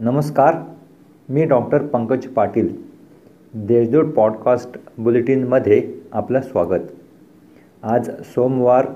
[0.00, 0.54] नमस्कार
[1.28, 2.68] मी doctor Pankaj Patil.
[3.54, 6.80] Deshdoot podcast बुलेटिनमध्ये आपलं स्वागत.
[7.82, 8.86] आज सोमवार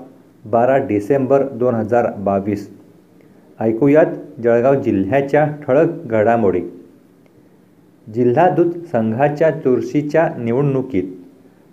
[0.45, 2.69] बारा डिसेंबर दोन हजार बावीस.
[3.59, 6.61] ऐकूयात जळगाव जिल्ह्याच्या ठळक घडामोडी.
[8.13, 11.03] जिल्हा दूत संघाच्या चुरशीच्या निवडणुकीत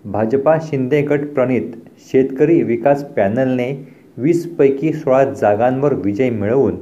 [0.04, 6.76] भाजपा शिंदे गट प्रणित शेतकरी विकास पॅनलने वीसपैकी सोळा जागांवर विजय मिळवून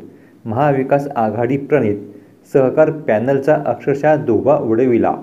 [0.44, 1.96] महाविकास आघाडी प्रणित
[2.52, 5.14] सहकार पॅनलचा अक्षरशः धोबा उडविला.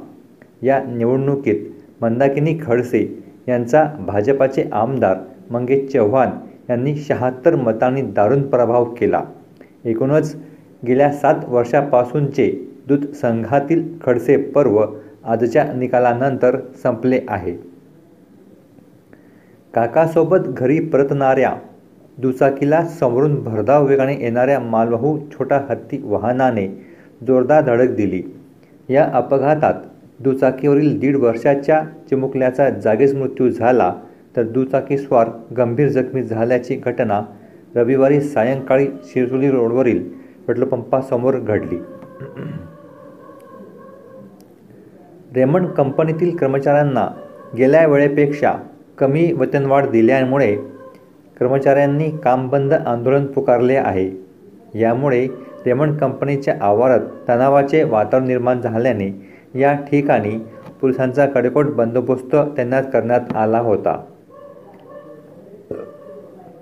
[0.61, 1.55] या निवडणुकीत
[2.01, 5.17] मंदाकिनी खडसे यांचा भाजपाचे आमदार
[5.51, 6.29] मंगेश चव्हाण
[6.69, 9.21] यांनी शहात्तर मतांनी दारुण प्रभाव केला.
[9.85, 10.35] एकूणच
[10.87, 12.51] गेल्या सात वर्षापासूनचे
[12.87, 14.85] दूत संघातील खडसे पर्व
[15.23, 17.51] आजच्या निकालानंतर संपले आहे.
[19.73, 21.55] काकासोबत घरी परतणाऱ्या
[22.17, 26.90] दुचाकीला समोरून भरधाव वेगाने येणाऱ्या मालवाहू छोटा हत्ती वाहनाने
[27.27, 28.21] जोरदार धडक दिली.
[28.89, 29.73] या अपघातात
[30.19, 33.93] दुचाकीवरील दीड वर्षाच्या चिमुकल्याचा जागीच मृत्यू झाला
[34.35, 37.21] तर दुचाकीस्वार गंभीर जखमी झाल्याची घटना
[37.75, 40.03] रविवारी सायंकाळी शिरसोली रोडवरील
[40.47, 41.77] पेट्रोल पंपासमोर घडली.
[45.35, 47.07] रेमंड कंपनीतील कर्मचाऱ्यांना
[47.57, 48.53] गेल्या वेळेपेक्षा
[48.97, 50.55] कमी वेतनवाढ दिल्यामुळे
[51.39, 54.09] कर्मचाऱ्यांनी कामबंद आंदोलन पुकारले आहे.
[54.79, 55.27] यामुळे
[55.65, 59.09] रेमंड कंपनीच्या आवारात तणावाचे वातावरण निर्माण झाल्याने
[59.55, 60.37] या ठिकाणी
[60.81, 63.97] पोलिसांचा कडेकोट बंदोबस्त तैनात करण्यात आला होता.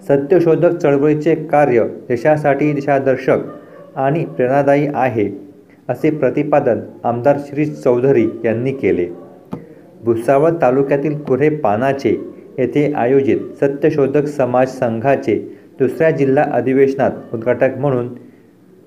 [0.08, 3.40] सत्यशोधक चळवळीचे कार्य देशासाठी दिशादर्शक
[3.96, 5.30] आणि प्रेरणादायी आहे
[5.90, 9.08] असे प्रतिपादन आमदार श्री चौधरी यांनी केले.
[10.04, 12.16] भुसावळ तालुक्यातील कुरे पानाचे
[12.58, 15.36] येथे आयोजित सत्यशोधक समाज संघाचे
[15.80, 18.08] दुसऱ्या जिल्हा अधिवेशनात उद्घाटक म्हणून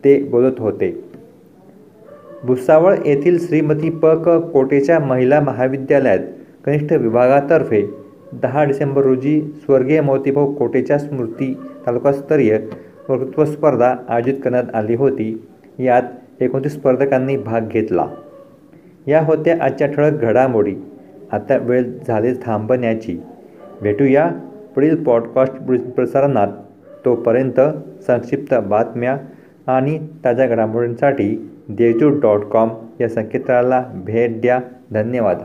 [0.05, 1.05] ते बोलत होते.
[2.45, 4.07] भुसावळ येथील श्रीमती प.
[4.07, 4.29] क.
[4.29, 6.19] कोटेच्या महिला महाविद्यालयात
[6.65, 7.83] कनिष्ठ विभागातर्फे
[8.33, 11.57] दहा डिसेंबर रोजी स्वर्गीय मोतीभाऊ कोटेच्या स्मृती
[11.87, 12.59] तालुकास्तरीय
[13.09, 15.47] वक्तृत्व स्पर्धा आयोजित करण्यात आली होती.
[15.79, 16.03] यात
[16.41, 18.07] एकोणतीस स्पर्धकांनी भाग घेतला.
[19.07, 20.75] या होत्या आजच्या ठळक घडामोडी.
[21.33, 23.19] आता वेळ झाले थांबण्याची.
[23.83, 24.31] भेटूया
[24.75, 25.55] पुढील पॉडकास्ट
[25.91, 26.49] प्रसारणात.
[27.05, 27.61] तोपर्यंत
[28.07, 29.19] संक्षिप्त बातम्या
[29.67, 32.69] आणि ताज्या घडामोडींसाठी देजू डॉट कॉम
[33.01, 34.61] या संकेतस्थळाला भेट द्या.
[34.91, 35.39] धन्यवाद.